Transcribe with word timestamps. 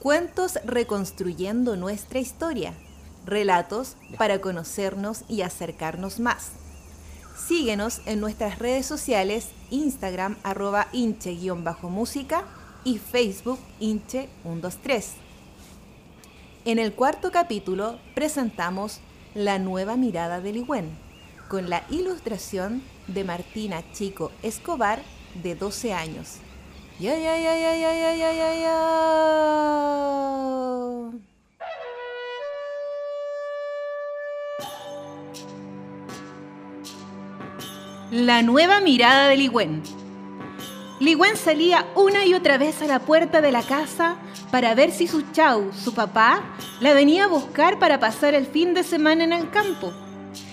Cuentos 0.00 0.58
reconstruyendo 0.64 1.76
nuestra 1.76 2.20
historia. 2.20 2.72
Relatos 3.26 3.96
para 4.16 4.40
conocernos 4.40 5.24
y 5.28 5.42
acercarnos 5.42 6.20
más. 6.20 6.52
Síguenos 7.36 8.00
en 8.06 8.18
nuestras 8.18 8.58
redes 8.58 8.86
sociales, 8.86 9.50
Instagram 9.68 10.38
arroba 10.42 10.88
hinche-música 10.92 12.44
y 12.82 12.96
Facebook 12.96 13.58
hinche123. 13.78 15.04
En 16.64 16.78
el 16.78 16.94
cuarto 16.94 17.30
capítulo 17.30 17.98
presentamos 18.14 19.00
La 19.34 19.58
nueva 19.58 19.96
mirada 19.96 20.40
de 20.40 20.54
Ligüen, 20.54 20.96
con 21.48 21.68
la 21.68 21.84
ilustración 21.90 22.82
de 23.06 23.24
Martina 23.24 23.82
Chico 23.92 24.32
Escobar, 24.42 25.02
de 25.42 25.56
12 25.56 25.92
años. 25.92 26.38
Ya, 26.98 27.18
ya, 27.18 27.38
ya, 27.38 27.54
ya, 27.54 27.74
ya, 27.76 27.94
ya, 27.94 28.14
ya, 28.14 28.32
ya, 28.32 28.54
La 38.10 38.42
nueva 38.42 38.80
mirada 38.80 39.28
de 39.28 39.36
Ligüen. 39.36 39.84
Ligüen 40.98 41.36
salía 41.36 41.86
una 41.94 42.26
y 42.26 42.34
otra 42.34 42.58
vez 42.58 42.82
a 42.82 42.86
la 42.86 42.98
puerta 42.98 43.40
de 43.40 43.52
la 43.52 43.62
casa 43.62 44.16
para 44.50 44.74
ver 44.74 44.90
si 44.90 45.06
su 45.06 45.22
chau, 45.30 45.70
su 45.72 45.94
papá, 45.94 46.42
la 46.80 46.92
venía 46.92 47.24
a 47.24 47.28
buscar 47.28 47.78
para 47.78 48.00
pasar 48.00 48.34
el 48.34 48.46
fin 48.46 48.74
de 48.74 48.82
semana 48.82 49.22
en 49.22 49.32
el 49.32 49.48
campo. 49.50 49.92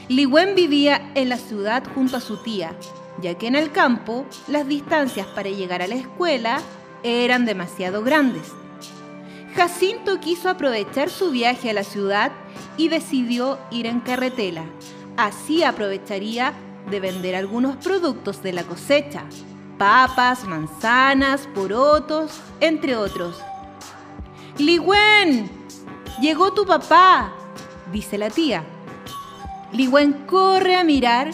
Ligüen 0.07 0.53
vivía 0.53 1.11
en 1.15 1.29
la 1.29 1.37
ciudad 1.37 1.83
junto 1.95 2.17
a 2.17 2.21
su 2.21 2.37
tía, 2.43 2.75
ya 3.23 3.33
que 3.39 3.47
en 3.47 3.55
el 3.55 3.71
campo 3.71 4.27
las 4.47 4.67
distancias 4.67 5.25
para 5.25 5.49
llegar 5.49 5.81
a 5.81 5.87
la 5.87 5.95
escuela 5.95 6.61
eran 7.01 7.47
demasiado 7.47 8.03
grandes. 8.03 8.51
Jacinto 9.55 10.19
quiso 10.19 10.49
aprovechar 10.49 11.09
su 11.09 11.31
viaje 11.31 11.71
a 11.71 11.73
la 11.73 11.83
ciudad 11.83 12.31
y 12.77 12.89
decidió 12.89 13.57
ir 13.71 13.87
en 13.87 13.99
carretela. 13.99 14.65
Así 15.17 15.63
aprovecharía 15.63 16.53
de 16.89 16.99
vender 16.99 17.35
algunos 17.35 17.75
productos 17.77 18.41
de 18.41 18.53
la 18.53 18.63
cosecha, 18.63 19.23
papas, 19.77 20.45
manzanas, 20.45 21.47
porotos, 21.53 22.39
entre 22.59 22.95
otros. 22.95 23.41
Ligüen, 24.57 25.49
llegó 26.21 26.53
tu 26.53 26.65
papá, 26.65 27.31
dice 27.91 28.17
la 28.17 28.29
tía. 28.29 28.63
Ligüen 29.71 30.13
corre 30.25 30.75
a 30.75 30.83
mirar 30.83 31.31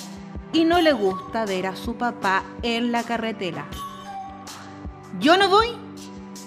y 0.51 0.65
no 0.65 0.81
le 0.81 0.93
gusta 0.93 1.45
ver 1.45 1.67
a 1.67 1.75
su 1.75 1.95
papá 1.95 2.43
en 2.61 2.91
la 2.91 3.03
carretera. 3.03 3.65
Yo 5.19 5.37
no 5.37 5.47
voy, 5.49 5.67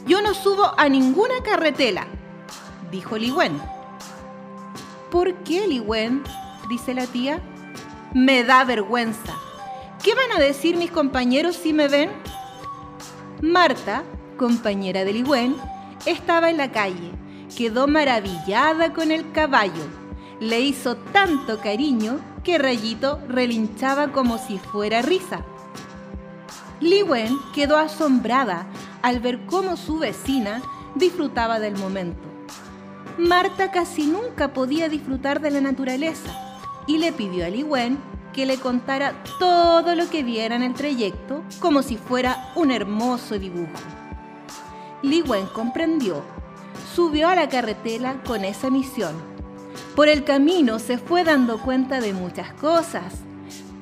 yo 0.06 0.20
no 0.20 0.34
subo 0.34 0.72
a 0.76 0.88
ninguna 0.88 1.42
carretera, 1.42 2.06
dijo 2.90 3.16
Ligüen. 3.16 3.60
¿Por 5.10 5.34
qué, 5.44 5.66
Ligüen? 5.66 6.22
dice 6.68 6.94
la 6.94 7.06
tía. 7.06 7.40
Me 8.16 8.44
da 8.44 8.64
vergüenza. 8.64 9.34
¿Qué 10.02 10.14
van 10.14 10.32
a 10.34 10.42
decir 10.42 10.78
mis 10.78 10.90
compañeros 10.90 11.54
si 11.54 11.74
me 11.74 11.86
ven? 11.86 12.08
Marta, 13.42 14.04
compañera 14.38 15.04
de 15.04 15.12
Ligüen, 15.12 15.54
estaba 16.06 16.48
en 16.48 16.56
la 16.56 16.72
calle. 16.72 17.12
Quedó 17.54 17.86
maravillada 17.86 18.94
con 18.94 19.10
el 19.12 19.32
caballo. 19.32 19.84
Le 20.40 20.60
hizo 20.62 20.96
tanto 20.96 21.60
cariño 21.60 22.18
que 22.42 22.56
Rayito 22.56 23.20
relinchaba 23.28 24.12
como 24.12 24.38
si 24.38 24.56
fuera 24.56 25.02
risa. 25.02 25.44
Li 26.80 27.02
Wen 27.02 27.36
quedó 27.54 27.76
asombrada 27.76 28.66
al 29.02 29.20
ver 29.20 29.44
cómo 29.44 29.76
su 29.76 29.98
vecina 29.98 30.62
disfrutaba 30.94 31.60
del 31.60 31.76
momento. 31.76 32.26
Marta 33.18 33.70
casi 33.70 34.06
nunca 34.06 34.54
podía 34.54 34.88
disfrutar 34.88 35.42
de 35.42 35.50
la 35.50 35.60
naturaleza 35.60 36.46
y 36.86 36.98
le 36.98 37.12
pidió 37.12 37.44
a 37.44 37.48
Li 37.48 37.62
Wen 37.62 37.98
que 38.36 38.46
le 38.46 38.58
contara 38.58 39.14
todo 39.40 39.96
lo 39.96 40.08
que 40.08 40.22
viera 40.22 40.54
en 40.54 40.62
el 40.62 40.74
trayecto 40.74 41.42
como 41.58 41.82
si 41.82 41.96
fuera 41.96 42.52
un 42.54 42.70
hermoso 42.70 43.36
dibujo. 43.36 43.72
Li 45.02 45.22
Wen 45.22 45.46
comprendió, 45.46 46.22
subió 46.94 47.28
a 47.28 47.34
la 47.34 47.48
carretera 47.48 48.22
con 48.24 48.44
esa 48.44 48.70
misión 48.70 49.34
por 49.96 50.08
el 50.10 50.24
camino 50.24 50.78
se 50.78 50.98
fue 50.98 51.24
dando 51.24 51.58
cuenta 51.58 52.00
de 52.00 52.12
muchas 52.12 52.52
cosas. 52.52 53.14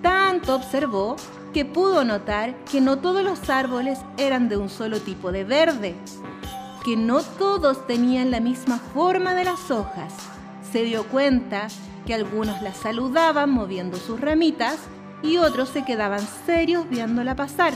Tanto 0.00 0.54
observó 0.54 1.16
que 1.52 1.64
pudo 1.64 2.04
notar 2.04 2.54
que 2.70 2.80
no 2.80 2.98
todos 2.98 3.24
los 3.24 3.50
árboles 3.50 3.98
eran 4.16 4.48
de 4.48 4.56
un 4.56 4.68
solo 4.68 5.00
tipo 5.00 5.32
de 5.32 5.42
verde, 5.42 5.96
que 6.84 6.96
no 6.96 7.22
todos 7.22 7.84
tenían 7.88 8.30
la 8.30 8.38
misma 8.38 8.78
forma 8.78 9.34
de 9.34 9.42
las 9.42 9.72
hojas. 9.72 10.14
Se 10.70 10.84
dio 10.84 11.02
cuenta 11.04 11.66
que 12.06 12.14
algunos 12.14 12.62
la 12.62 12.74
saludaban 12.74 13.50
moviendo 13.50 13.96
sus 13.96 14.20
ramitas 14.20 14.78
y 15.22 15.38
otros 15.38 15.68
se 15.70 15.84
quedaban 15.84 16.20
serios 16.46 16.88
viéndola 16.88 17.36
pasar. 17.36 17.72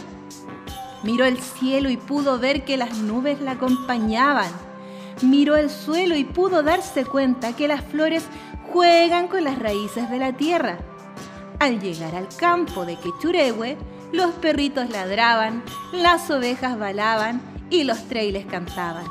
Miró 1.03 1.25
el 1.25 1.39
cielo 1.39 1.91
y 1.91 1.97
pudo 1.97 2.39
ver 2.39 2.65
que 2.65 2.77
las 2.77 2.99
nubes 2.99 3.41
la 3.41 3.53
acompañaban 3.53 4.51
miró 5.23 5.57
el 5.57 5.71
suelo 5.71 6.17
y 6.17 6.25
pudo 6.25 6.63
darse 6.63 7.05
cuenta 7.05 7.55
que 7.55 7.69
las 7.69 7.83
flores 7.85 8.25
juegan 8.73 9.29
con 9.29 9.45
las 9.45 9.59
raíces 9.59 10.11
de 10.11 10.19
la 10.19 10.33
tierra. 10.33 10.79
Al 11.59 11.81
llegar 11.81 12.15
al 12.15 12.29
campo 12.29 12.85
de 12.85 12.97
Quechurehue, 12.97 13.77
los 14.13 14.33
perritos 14.35 14.91
ladraban, 14.91 15.63
las 15.93 16.31
ovejas 16.31 16.79
balaban 16.79 17.41
y 17.71 17.85
los 17.85 18.05
trailes 18.09 18.47
cantaban. 18.47 19.07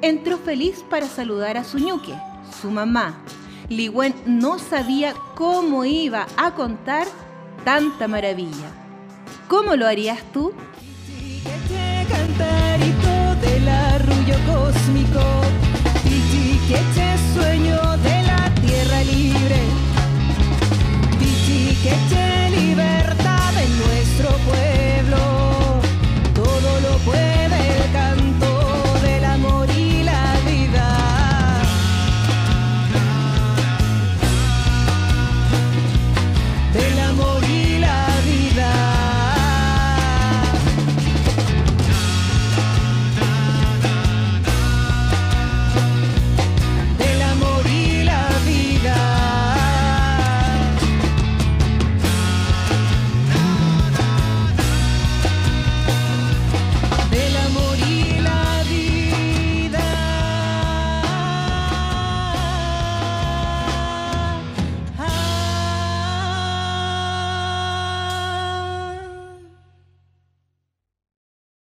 Entró 0.00 0.38
feliz 0.38 0.84
para 0.88 1.06
saludar 1.06 1.56
a 1.56 1.64
su 1.64 1.78
ñuque, 1.78 2.14
su 2.60 2.70
mamá. 2.70 3.18
Ligüen 3.68 4.14
no 4.26 4.58
sabía 4.58 5.14
cómo 5.34 5.84
iba 5.84 6.26
a 6.36 6.54
contar 6.54 7.06
tanta 7.64 8.08
maravilla. 8.08 8.70
¿Cómo 9.48 9.76
lo 9.76 9.86
harías 9.86 10.22
tú? 10.32 10.52
cósmico 14.46 15.67